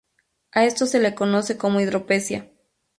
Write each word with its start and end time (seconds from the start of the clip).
A 0.51 0.65
esto 0.65 0.87
se 0.87 0.99
le 0.99 1.13
conoce 1.13 1.59
como 1.59 1.79
hidropesía. 1.79 2.49